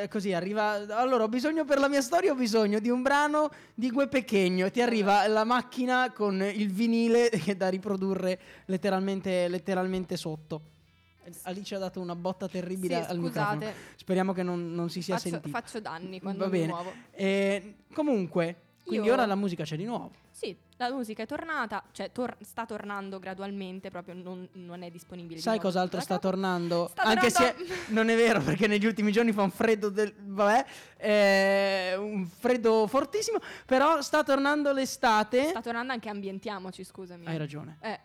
[0.08, 0.96] Così arriva.
[0.96, 2.32] Allora, ho bisogno per la mia storia.
[2.32, 4.66] Ho bisogno di un brano di Gue Pechegno.
[4.66, 10.62] E ti arriva la macchina con il vinile da riprodurre letteralmente, letteralmente sotto.
[11.42, 13.54] Alice ha dato una botta terribile Sì, al scusate.
[13.56, 13.72] microfono.
[13.96, 15.56] Speriamo che non, non si sia Faccio, sentito.
[15.56, 16.72] faccio danni quando Va mi bene.
[16.72, 16.92] muovo.
[17.12, 20.12] Eh, comunque, quindi Io- ora la musica c'è di nuovo.
[20.30, 25.34] Sì, la musica è tornata, cioè tor- sta tornando gradualmente, proprio non, non è disponibile.
[25.34, 26.86] di Sai nuovo cos'altro sta tornando?
[26.92, 30.14] Sta Anche tornando- se non è vero, perché negli ultimi giorni fa un freddo del.
[30.16, 30.64] Vabbè,
[30.96, 33.38] eh, un freddo fortissimo.
[33.66, 35.48] Però sta tornando l'estate.
[35.48, 37.26] Sta tornando anche ambientiamoci, scusami.
[37.26, 37.78] Hai ragione.
[37.80, 37.98] Eh.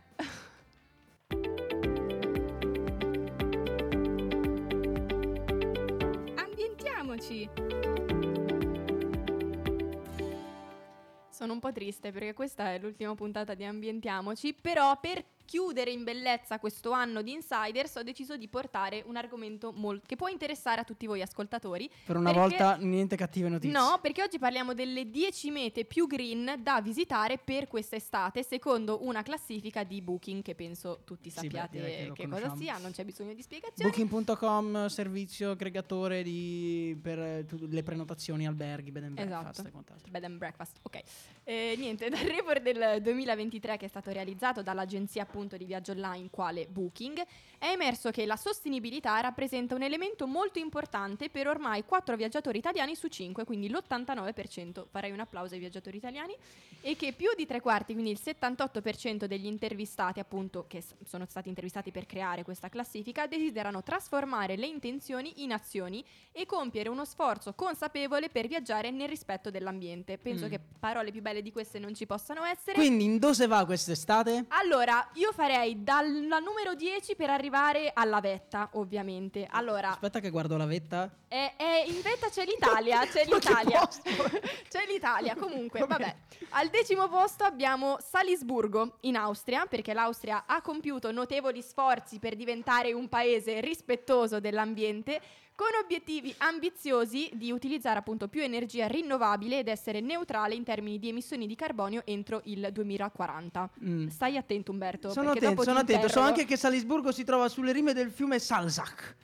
[11.43, 16.03] Sono un po' triste perché questa è l'ultima puntata di Ambientiamoci, però per chiudere in
[16.03, 20.81] bellezza questo anno di Insiders ho deciso di portare un argomento mol- che può interessare
[20.81, 21.89] a tutti voi ascoltatori.
[22.05, 23.77] Per una perché- volta niente cattive notizie.
[23.77, 29.21] No, perché oggi parliamo delle 10 mete più green da visitare per quest'estate, secondo una
[29.23, 33.03] classifica di Booking che penso tutti Sì, beh, sappiate che che cosa sia, non c'è
[33.05, 33.89] bisogno di spiegazioni.
[33.91, 39.67] Booking.com, servizio aggregatore di, per eh, le prenotazioni, alberghi, bed and breakfast Esatto.
[39.67, 40.11] e quant'altro.
[40.11, 41.01] Bed and breakfast, ok.
[41.43, 46.29] Eh, niente, dal report del 2023 che è stato realizzato dall'agenzia appunto di viaggio online
[46.29, 47.19] quale Booking,
[47.57, 52.93] è emerso che la sostenibilità rappresenta un elemento molto importante per ormai 4 viaggiatori italiani
[52.95, 56.35] su 5, quindi l'89%, farei un applauso ai viaggiatori italiani,
[56.81, 61.49] e che più di tre quarti, quindi il 78% degli intervistati appunto che sono stati
[61.49, 67.53] intervistati per creare questa classifica, desiderano trasformare le intenzioni in azioni e compiere uno sforzo
[67.53, 70.17] consapevole per viaggiare nel rispetto dell'ambiente.
[70.19, 70.49] Penso Mm.
[70.49, 72.73] che parole più belle di queste non ci possano essere.
[72.75, 74.45] Quindi, in dove va quest'estate?
[74.49, 79.47] allora, io farei dalla numero 10 per arrivare alla vetta, ovviamente.
[79.49, 81.09] Allora, Aspetta, che guardo la vetta.
[81.27, 83.79] è, è- in vetta c'è l'Italia, c'è Ma che l'Italia.
[83.79, 84.09] posto?
[84.69, 86.15] c'è l'Italia, comunque, Va vabbè.
[86.55, 92.91] Al decimo posto abbiamo Salisburgo in Austria, perché l'Austria ha compiuto notevoli sforzi per diventare
[92.93, 95.21] un paese rispettoso dell'ambiente,
[95.55, 101.09] con obiettivi ambiziosi di utilizzare appunto più energia rinnovabile ed essere neutrale in termini di
[101.09, 103.69] emissioni di carbonio entro il 2040.
[103.83, 104.07] Mm.
[104.07, 106.07] Stai attento Umberto, Sono attento, sono attento.
[106.07, 109.15] So anche che Salisburgo si trova sulle rime del fiume Salzach.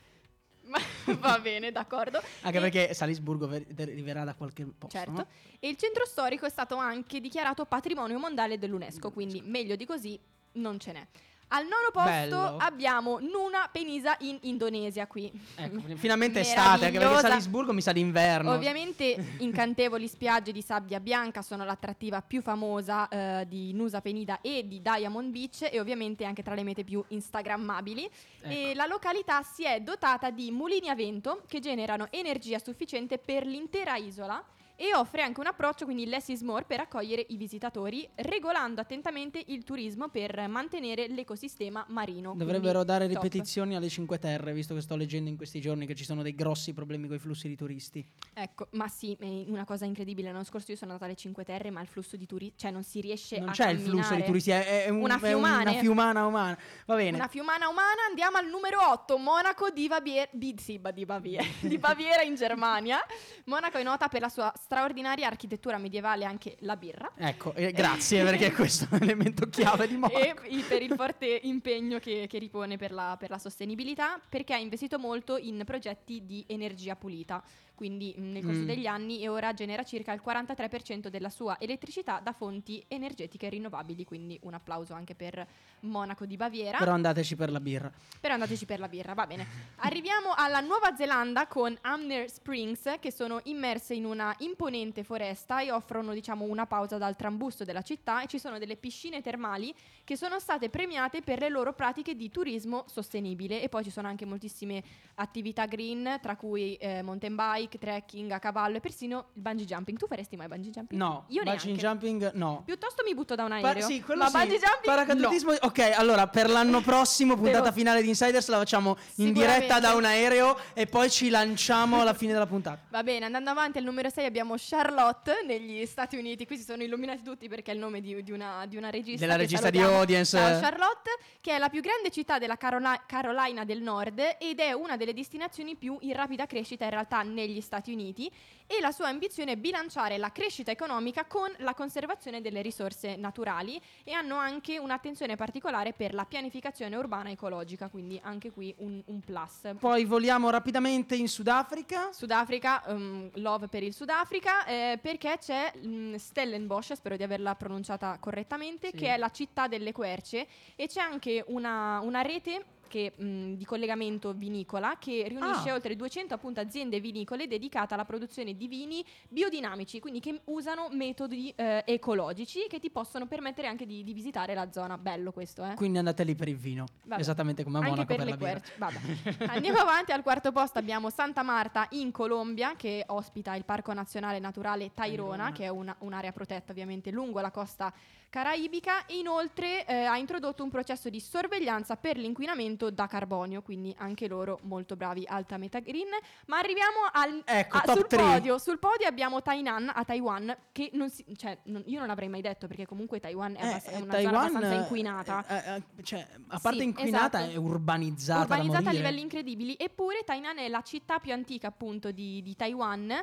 [0.66, 0.80] Ma-
[1.18, 2.22] Va bene, d'accordo.
[2.42, 4.96] Anche E- perché Salisburgo ver- deriverà da qualche posto.
[4.96, 5.12] Certo.
[5.12, 5.28] no?
[5.60, 10.20] E il centro storico è stato anche dichiarato patrimonio mondiale dell'UNESCO, quindi meglio di così
[10.54, 11.08] non ce n'è.
[11.52, 12.58] Al nono posto Bello.
[12.60, 15.32] abbiamo Nuna Penisa in Indonesia qui.
[15.56, 17.20] Ecco, finalmente estate, anche perché.
[17.22, 18.52] Salisburgo mi sa d'inverno.
[18.52, 24.68] Ovviamente incantevoli spiagge di sabbia bianca sono l'attrattiva più famosa eh, di Nusa Penida e
[24.68, 28.10] di Diamond Beach e ovviamente anche tra le mete più instagrammabili.
[28.42, 28.78] E Ecco.
[28.78, 33.96] la località si è dotata di mulini a vento che generano energia sufficiente per l'intera
[33.96, 34.44] isola
[34.82, 39.44] e offre anche un approccio, quindi less is more, per accogliere i visitatori, regolando attentamente
[39.48, 42.34] il turismo per mantenere l'ecosistema marino.
[42.34, 43.22] Dovrebbero Quindi dare top.
[43.24, 46.34] ripetizioni alle Cinque Terre, visto che sto leggendo in questi giorni che ci sono dei
[46.34, 48.06] grossi problemi con i flussi di turisti.
[48.34, 50.32] Ecco, ma sì, una cosa incredibile.
[50.32, 52.84] L'anno scorso io sono andata alle Cinque Terre, ma il flusso di turisti, cioè non
[52.84, 54.26] si riesce non a c'è il flusso di camminare.
[54.26, 56.58] turisti, è, è un- Una è una fiumana umana.
[56.86, 57.18] Va bene.
[57.18, 61.78] Una fiumana umana, andiamo al numero 8, Monaco di, Baviera, di, sì, di Baviera, di
[61.78, 63.00] Baviera in Germania.
[63.46, 67.12] Monaco è nota per la sua straordinaria architettura medievale anche la birra.
[67.16, 70.44] Ecco, eh, grazie perché questo è un elemento chiave di Monaco.
[70.44, 74.58] E per il forte impegno che, che ripone per la, per la sostenibilità, perché ha
[74.58, 77.44] investito molto in progetti di energia pulita.
[77.80, 78.66] Quindi mh, nel corso Mm.
[78.66, 84.04] degli anni e ora genera circa il 43% della sua elettricità da fonti energetiche rinnovabili.
[84.04, 85.48] Quindi un applauso anche per
[85.84, 86.78] Monaco di Baviera.
[86.78, 87.90] Però andateci per la birra.
[88.20, 89.48] Però andateci per la birra, va bene.
[89.88, 95.72] Arriviamo alla Nuova Zelanda con Amner Springs, che sono immerse in una imponente foresta e
[95.72, 98.22] offrono, diciamo, una pausa dal trambusto della città.
[98.24, 102.30] E ci sono delle piscine termali che sono state premiate per le loro pratiche di
[102.30, 103.62] turismo sostenibile.
[103.62, 104.84] E poi ci sono anche moltissime
[105.16, 109.98] attività green, tra cui eh, mountain bike, trekking a cavallo e persino il bungee jumping.
[109.98, 111.00] Tu faresti mai bungee jumping?
[111.00, 111.82] No, io bungee neanche.
[111.86, 112.64] jumping no.
[112.66, 113.86] Piuttosto mi butto da un Pa- aereo.
[113.86, 114.38] sì, quello ma sì.
[114.38, 115.52] bungee jumping Paracadutismo.
[115.52, 115.58] no.
[115.62, 120.06] Ok, allora per l'anno prossimo, puntata finale di Insiders, la facciamo in diretta da un
[120.06, 122.80] aereo e poi ci lanciamo alla fine della puntata.
[122.90, 126.46] Va bene, andando avanti al numero 6 abbiamo Charlotte negli Stati Uniti.
[126.46, 129.26] Qui si sono illuminati tutti perché è il nome di, di una, di una regista.
[129.26, 129.78] Della regista di.
[129.80, 130.38] Audience.
[130.38, 131.10] Ciao, Charlotte,
[131.42, 135.14] che è la più grande città della Carola- Carolina del Nord ed è una delle
[135.14, 138.32] destinazioni più in rapida crescita in realtà negli Stati Uniti.
[138.72, 143.82] E la sua ambizione è bilanciare la crescita economica con la conservazione delle risorse naturali
[144.04, 149.20] e hanno anche un'attenzione particolare per la pianificazione urbana ecologica, quindi anche qui un, un
[149.22, 149.72] plus.
[149.80, 152.12] Poi voliamo rapidamente in Sudafrica.
[152.12, 158.18] Sudafrica, um, love per il Sudafrica, eh, perché c'è mm, Stellenbosch, spero di averla pronunciata
[158.20, 158.98] correttamente, Sì.
[158.98, 163.64] che è la città delle querce e c'è anche una, una rete che, mh, di
[163.64, 165.74] collegamento vinicola che riunisce Ah.
[165.76, 171.54] oltre 200 appunto, aziende vinicole dedicate alla produzione di vini biodinamici, quindi che usano metodi
[171.56, 174.98] eh, ecologici che ti possono permettere anche di, di visitare la zona.
[174.98, 175.76] Bello questo, eh?
[175.76, 176.86] Quindi andate lì per il vino.
[177.04, 177.22] Vabbè.
[177.22, 178.52] Esattamente come a Monaco per, per, la birra.
[178.52, 178.74] querce.
[178.78, 179.46] Vabbè.
[179.54, 180.12] Andiamo avanti.
[180.12, 185.28] Al quarto posto abbiamo Santa Marta in Colombia, che ospita il Parco Nazionale Naturale Tairona,
[185.36, 185.52] Tairona.
[185.52, 187.94] che è una- un'area protetta ovviamente lungo la costa
[188.30, 189.06] caraibica.
[189.06, 194.28] E inoltre eh, ha introdotto un processo di sorveglianza per l'inquinamento da carbonio, quindi anche
[194.28, 196.08] loro molto bravi, alta meta green.
[196.48, 198.58] Ma arriviamo al Ecco, top sul podio.
[198.58, 202.42] Sul podio abbiamo Tainan a Taiwan, che non si, cioè, non- io non l'avrei mai
[202.42, 205.46] detto perché comunque Taiwan è, abbast- è eh, una Taiwan, zona abbastanza eh, inquinata.
[205.48, 207.54] eh, eh, cioè, a parte Sì, inquinata, esatto.
[207.54, 208.42] è urbanizzata.
[208.42, 209.76] urbanizzata a livelli incredibili.
[209.78, 213.14] Eppure Tainan è la città più antica appunto di, di Taiwan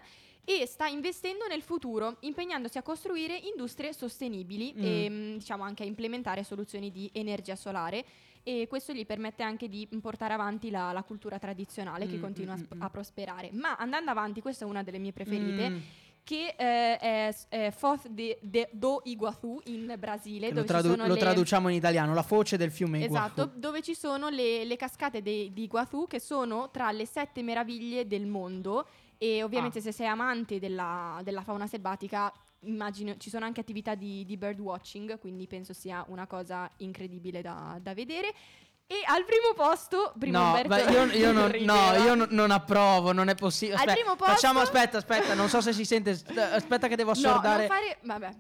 [0.48, 4.82] e sta investendo nel futuro, impegnandosi a costruire industrie sostenibili Mm.
[4.85, 8.04] e mh, diciamo anche a implementare soluzioni di energia solare.
[8.44, 12.54] E questo gli permette anche di portare avanti la, la cultura tradizionale che Mm, continua
[12.54, 12.82] a, mm, sp- mm.
[12.82, 13.50] a prosperare.
[13.52, 15.78] Ma andando avanti, questa è una delle mie preferite, Mm.
[16.22, 20.52] che eh, è, è Foz de, de- do Iguazu in Brasile.
[20.52, 23.59] Lo, tradu- sono lo le- traduciamo in italiano, la foce del fiume Esatto, Iguazu.
[23.59, 28.06] dove ci sono le, le cascate de- di Iguazu che sono tra le sette meraviglie
[28.06, 28.87] del mondo
[29.18, 29.83] e ovviamente Ah.
[29.83, 34.59] se sei amante della, della fauna selvatica immagino ci sono anche attività di, di bird
[34.59, 38.35] watching, quindi penso sia una cosa incredibile da, da vedere.
[38.88, 42.50] E al primo posto, primo no, Umberto beh, io, io non, no, io non- non
[42.52, 43.79] approvo, non è possibile.
[43.79, 46.11] Al primo posto- Facciamo, aspetta, aspetta, non so se si sente.
[46.52, 47.66] Aspetta che devo No, assordare.
[47.66, 47.98] non fare...
[48.02, 48.31] Vabbè.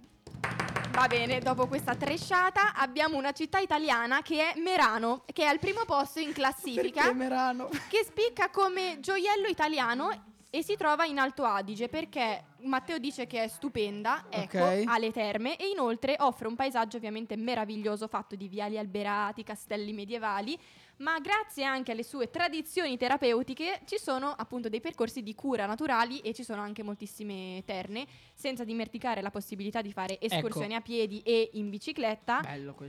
[0.92, 5.58] Va bene, dopo questa tresciata abbiamo una città italiana che è Merano, che è al
[5.58, 7.02] primo posto in classifica.
[7.02, 7.68] Perché Merano?
[7.88, 10.10] che spicca come gioiello italiano
[10.50, 14.84] e si trova in Alto Adige perché Matteo dice che è stupenda, ecco, Ok.
[14.86, 19.92] ha le terme e inoltre offre un paesaggio ovviamente meraviglioso fatto di viali alberati, castelli
[19.92, 20.58] medievali,
[20.98, 26.20] ma grazie anche alle sue tradizioni terapeutiche ci sono appunto dei percorsi di cura naturali
[26.20, 31.20] e ci sono anche moltissime terne, senza dimenticare la possibilità di fare escursioni a piedi
[31.22, 32.40] e in bicicletta.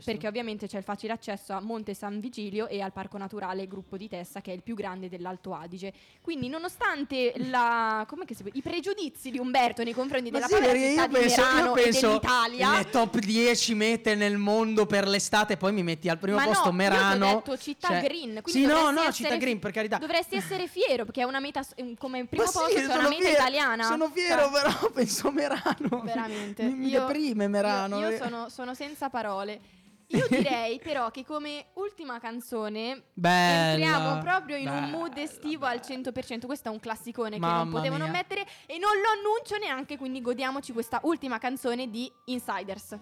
[0.04, 3.98] Perché ovviamente c'è il facile accesso a Monte San Vigilio e al Parco Naturale Gruppo
[3.98, 5.92] di Tessa, che è il più grande dell'Alto Adige.
[6.22, 10.48] Quindi, nonostante la, come che si può- i pregiudizi di Umberto nei confronti Ma della
[10.48, 15.08] sì, povera penso, Merano io e penso dell'Italia, le top 10 mete nel mondo per
[15.08, 17.26] l'estate, poi mi metti al primo Ma no, posto io ti ho Merano.
[17.36, 19.98] detto città green, quindi Sì, no, no, città green, per carità.
[19.98, 21.66] Dovresti essere fiero perché è una meta
[21.98, 23.84] come primo Ma sì, posto, sono una meta fiero- italiana.
[23.84, 26.02] Sono fiero, Cioè, però penso Merano.
[26.04, 26.64] Veramente.
[26.64, 28.00] Mi, mi Io- deprime Merano.
[28.00, 29.76] Io, io sono, sono senza parole.
[30.12, 35.66] Io direi però che come ultima canzone Bella, entriamo proprio in un bella, mood estivo
[35.66, 36.46] al 100%.
[36.46, 38.14] Questo è un classicone che Mamma non potevano mia.
[38.14, 42.98] mettere e non lo annuncio neanche, quindi godiamoci questa ultima canzone di Insiders.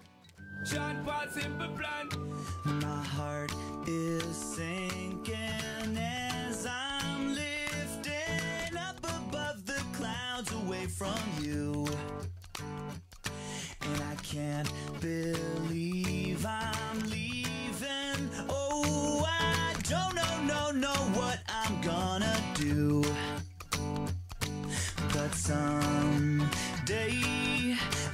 [0.64, 1.04] John
[3.88, 11.86] is sinking as I'm lifting up above the clouds away from you.
[13.82, 14.68] And I can't
[15.00, 18.30] believe I'm leaving.
[18.48, 23.04] Oh, I don't know, no, no, what I'm gonna do.
[25.12, 26.56] But someday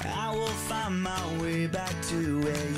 [0.04, 2.71] I will find my way back to where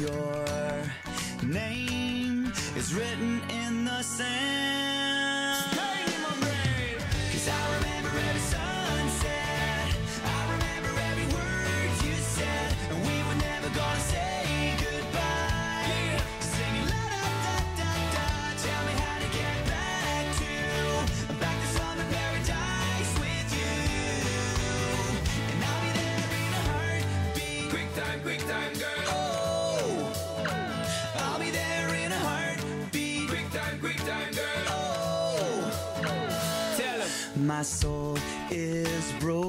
[4.16, 4.53] sand.
[37.56, 38.18] My soul
[38.50, 39.43] is broken,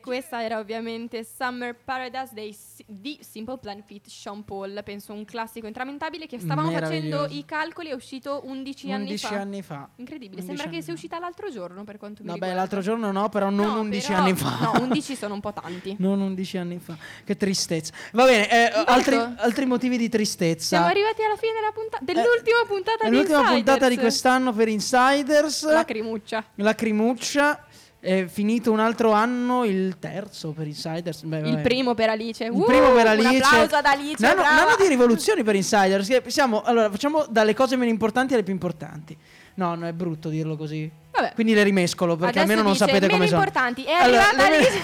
[0.00, 5.26] E questa era ovviamente Summer Paradise dei, di Simple Plan Fit Sean Paul, penso un
[5.26, 9.34] classico intramentabile che stavamo facendo i calcoli, è uscito 11 anni 11 fa.
[9.38, 9.88] anni fa.
[9.96, 12.56] Incredibile, 11 sembra che anni sia uscita l'altro giorno per quanto mi Vabbè, riguarda.
[12.60, 14.58] l'altro giorno no, però non No, 11 però- anni fa.
[14.72, 15.96] No, 11 sono un po' tanti.
[15.98, 16.96] Non 11 anni fa.
[17.22, 17.92] Che tristezza.
[18.12, 18.90] Va bene, eh, Molto.
[18.92, 20.64] altri, altri motivi di tristezza.
[20.78, 25.64] Siamo arrivati alla fine della puntata, dell'ultima puntata di L'ultima puntata di quest'anno per Insiders.
[25.70, 26.42] Lacrimuccia.
[26.54, 27.64] Lacrimuccia.
[28.00, 31.22] È finito un altro anno, il terzo per Insiders.
[31.22, 32.44] Beh, Il primo per Alice.
[32.44, 33.28] Il Uh, primo per Alice.
[33.28, 34.26] Un applauso ad Alice.
[34.26, 36.26] Un anno, di rivoluzioni per Insiders.
[36.28, 39.14] Siamo, allora, facciamo dalle cose meno importanti alle più importanti.
[39.54, 40.90] No, no, è brutto dirlo così.
[41.10, 41.32] Vabbè.
[41.34, 43.38] Quindi le rimescolo perché Adesso almeno non dice, sapete come sono.
[43.40, 43.84] importanti.
[43.84, 44.80] È Allora, le- Alice.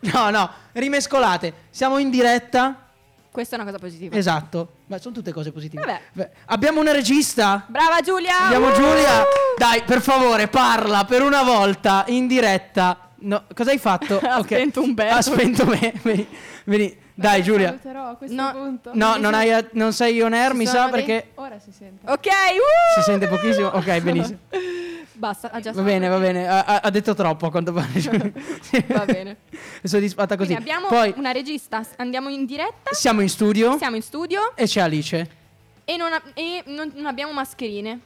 [0.12, 1.52] No, no, rimescolate.
[1.70, 2.88] Siamo in diretta.
[3.30, 4.16] Questa è una cosa positiva.
[4.16, 4.73] Esatto.
[4.86, 5.82] Ma sono tutte cose positive.
[5.84, 6.00] Vabbè.
[6.12, 7.64] Beh, abbiamo una regista.
[7.68, 8.38] Brava Giulia.
[8.46, 8.74] Abbiamo Uh!
[8.74, 9.24] Giulia.
[9.56, 12.98] Dai, per favore, parla per una volta in diretta.
[13.20, 14.18] No, cosa hai fatto?
[14.22, 14.44] Ha Ok.
[14.46, 15.14] spento Umberto.
[15.16, 15.92] Ha spento me.
[16.02, 16.26] Veni,
[16.64, 16.98] veni.
[17.14, 17.68] Dai, Giulia.
[17.68, 18.90] Saluterò a questo No, punto.
[18.92, 22.10] No, non, hai, non sei on air, Ci mi sa, dei- perché Ora si sente.
[22.10, 22.26] Ok.
[22.26, 23.00] uh!
[23.00, 23.68] si sente pochissimo.
[23.68, 24.38] Ok, benissimo.
[25.16, 25.50] Basta.
[25.52, 26.46] Ha già Va bene, va bene.
[26.48, 27.88] Ha, ha- detto troppo a quanto pare.
[28.88, 29.36] Va bene.
[29.80, 30.54] È soddisfatta così.
[30.54, 31.82] Quindi abbiamo Poi una regista.
[31.96, 32.92] Andiamo in diretta.
[32.92, 35.30] siamo in studio Siamo in studio e c'è Alice.
[35.84, 38.00] e non, ha- e non- non abbiamo mascherine.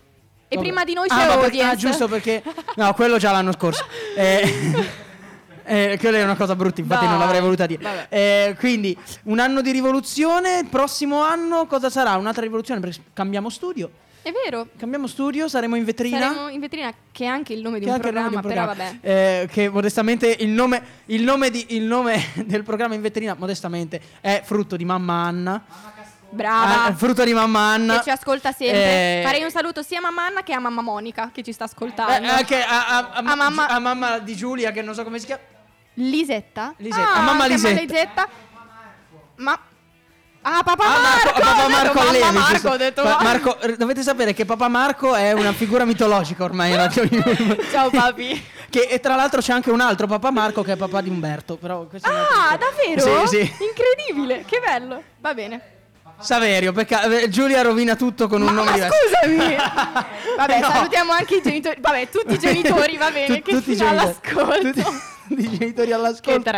[0.50, 0.66] E Vabbè.
[0.66, 1.66] prima di noi Ah, c'è perché- audience.
[1.70, 2.42] ah, giusto perché...
[2.76, 3.84] No, quello già l'anno scorso.
[4.16, 8.06] Eh, eh, quella è una cosa brutta, infatti non Dai, l'avrei voluta dire.
[8.08, 10.60] Eh, quindi, un anno di rivoluzione.
[10.60, 12.16] Il prossimo anno cosa sarà?
[12.16, 13.90] Un'altra rivoluzione perché cambiamo studio.
[14.22, 14.68] È vero.
[14.76, 16.18] Cambiamo studio, saremo in vetrina.
[16.28, 18.46] Saremo in vetrina, che è anche il nome di un anche il nome programma, di
[18.46, 19.00] un programma.
[19.00, 19.42] però vabbè.
[19.42, 24.00] Eh, che modestamente il nome, il, nome di- il nome del programma in vetrina, modestamente,
[24.20, 25.64] è frutto di mamma Anna.
[26.30, 26.84] Brava.
[26.84, 27.96] Ah, frutto di mamma Anna.
[27.98, 29.20] Che ci ascolta sempre.
[29.20, 31.64] Eh, Farei un saluto sia a mamma Anna che a mamma Monica che ci sta
[31.64, 32.28] eh, ascoltando.
[32.28, 35.24] anche a, a- a- A mamma- a mamma di Giulia, che non so come si
[35.26, 35.40] chiama.
[35.94, 36.74] Lisetta?
[36.76, 37.12] Lisetta.
[37.14, 37.80] Ah, A mamma Lisetta.
[37.80, 38.28] Lisetta.
[39.36, 39.58] Ma
[40.42, 41.24] Ah, papà Ah, Marco!
[41.24, 42.68] Marco, papà Marco Marco, giusto.
[42.70, 46.72] ho detto Pa- ma- Marco, dovete sapere che papà Marco è una figura mitologica ormai
[46.72, 47.56] Yulm.
[47.70, 48.42] Ciao papi.
[48.70, 51.56] Che e tra l'altro c'è anche un altro papà Marco che è papà di Umberto.
[51.56, 53.26] Però Ah, davvero?
[53.26, 53.52] Sì, sì.
[53.64, 55.02] Incredibile, che bello.
[55.20, 55.60] Va bene.
[56.20, 58.96] Saverio, pecca- eh, Giulia rovina tutto con un Ma, nome ma diverso.
[59.22, 59.56] scusami.
[60.36, 60.70] Vabbè, No.
[60.70, 61.76] salutiamo anche i genitori.
[61.80, 63.88] Vabbè, tutti i genitori, va bene, Tu- che tutti genitori.
[64.00, 64.60] all'ascolto.
[64.72, 64.84] Tutti-
[65.36, 66.50] tutti i genitori all'ascolto.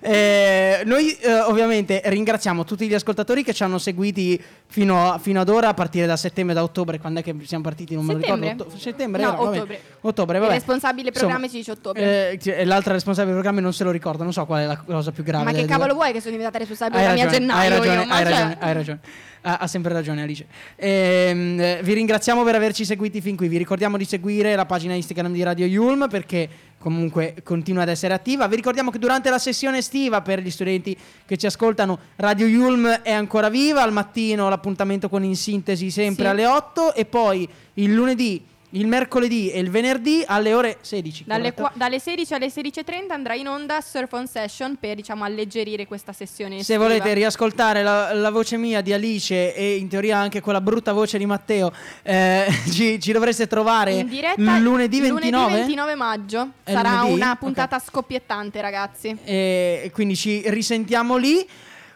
[0.00, 5.40] Eh, noi eh, ovviamente ringraziamo tutti gli ascoltatori che ci hanno seguiti fino, a- fino
[5.40, 8.14] ad ora a partire da settembre, da ottobre, quando è che siamo partiti, non me
[8.14, 8.50] lo Settembre?
[8.50, 8.70] ricordo.
[8.72, 9.56] Otto- settembre No, era, vabbè.
[9.56, 9.80] ottobre.
[10.00, 10.54] Ottobre, Il vabbè.
[10.54, 12.38] responsabile Insomma, programmi ci dice ottobre.
[12.40, 15.22] eh, l'altra responsabile programmi non se lo ricordo, non so qual è la cosa più
[15.22, 15.44] grave.
[15.44, 15.76] Ma che delle due.
[15.76, 17.68] cavolo vuoi che sono diventata responsabile Hai ragione, hai gennaio?
[17.70, 18.00] ragione, io?
[18.00, 19.00] Hai cioè- ragione, hai ragione.
[19.44, 20.46] Ha, ha sempre ragione Alice.
[20.76, 23.48] Ehm, eh, vi ringraziamo per averci seguiti fin qui.
[23.48, 26.48] Vi ricordiamo di seguire la pagina Instagram di Radio Yulm perché
[26.82, 28.46] comunque continua ad essere attiva.
[28.48, 32.86] Vi ricordiamo che durante la sessione estiva per gli studenti che ci ascoltano Radio Yulm
[32.88, 33.82] è ancora viva.
[33.82, 36.30] Al mattino l'appuntamento con In Sintesi sempre Sì.
[36.30, 38.44] alle 8 e poi il lunedì,
[38.74, 41.24] il mercoledì e il venerdì alle ore 16.
[41.26, 45.86] Dalle, qua- dalle 16 alle 16.30 andrà in onda Surf on Session per diciamo alleggerire
[45.86, 46.78] questa sessione Se estiva.
[46.84, 51.18] volete riascoltare la, la voce mia di Alice e in teoria anche quella brutta voce
[51.18, 51.70] di Matteo,
[52.02, 55.10] eh, ci, ci dovreste trovare in diretta lunedì 29.
[55.42, 57.12] lunedì 29 maggio È sarà lunedì?
[57.14, 61.46] una puntata scoppiettante ragazzi E quindi ci risentiamo lì.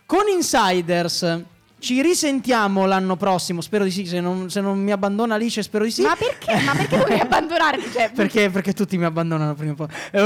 [0.05, 1.43] Con Insiders
[1.79, 3.61] ci risentiamo l'anno prossimo.
[3.61, 4.07] Spero di sì.
[4.07, 6.03] Se non, se non mi abbandona Alice, spero di sì.
[6.03, 9.89] ma perché ma perché dovrei abbandonarti cioè, Perché, perché tutti mi abbandonano prima o poi.
[10.11, 10.21] Eh,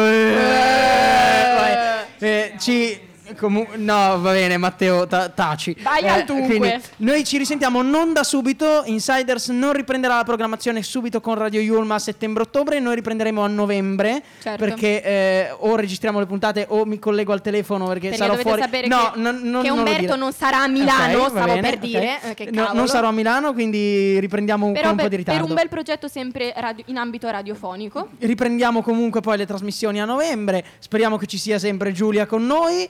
[1.57, 1.74] vai.
[2.18, 3.09] Eh, ci.
[3.36, 5.72] Comu- no, va bene, Matteo, ta- taci.
[5.72, 6.80] Eh, Vai al dunque.
[6.98, 8.82] noi ci risentiamo non da subito.
[8.86, 12.78] Insiders non riprenderà la programmazione subito con Radio Yulma a settembre-ottobre.
[12.80, 14.22] Noi riprenderemo a novembre.
[14.42, 14.64] Certo.
[14.64, 18.60] Perché eh, o registriamo le puntate o mi collego al telefono perché, Perché sarò fuori.
[18.62, 20.16] sapere no, che- non, non- che non Umberto dire.
[20.16, 23.08] non sarà a Milano, Ok, va stavo bene, per dire, eh, che No, non sarò
[23.08, 25.40] a Milano, quindi riprendiamo però con un per, po' di ritardo.
[25.40, 30.04] per un bel progetto sempre radio- in ambito radiofonico Riprendiamo comunque poi le trasmissioni a
[30.04, 30.64] novembre.
[30.78, 32.88] Speriamo che ci sia sempre Giulia con noi.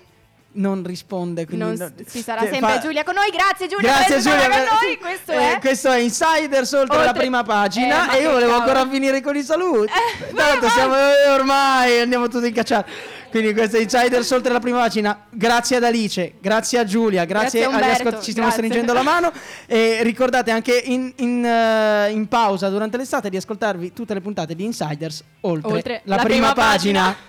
[0.53, 3.93] Non risponde, quindi non, no- ci sarà Te- sempre fa- Giulia con noi grazie Giulia
[3.95, 4.49] Grazie Giulia.
[4.49, 8.11] con noi questo eh, è questo è Insiders oltre, Oltre- la prima pagina.
[8.13, 8.71] Eh, e io volevo cavolo.
[8.73, 9.93] ancora finire con i saluti.
[10.31, 12.85] Eh, Tanto siamo eh, ormai andiamo tutti in cacciare.
[13.31, 15.25] Quindi questo è Insiders oltre la prima pagina.
[15.31, 18.25] Grazie ad Alice, grazie a Giulia, grazie, Grazie agli ascoltatori.
[18.25, 18.67] Ci stiamo grazie.
[18.67, 19.33] stringendo la mano.
[19.67, 24.57] E ricordate anche in, in, eh, in pausa durante l'estate di ascoltarvi tutte le puntate
[24.57, 27.03] di Insiders oltre, Oltre la, la prima, prima pagina.
[27.03, 27.29] pagina.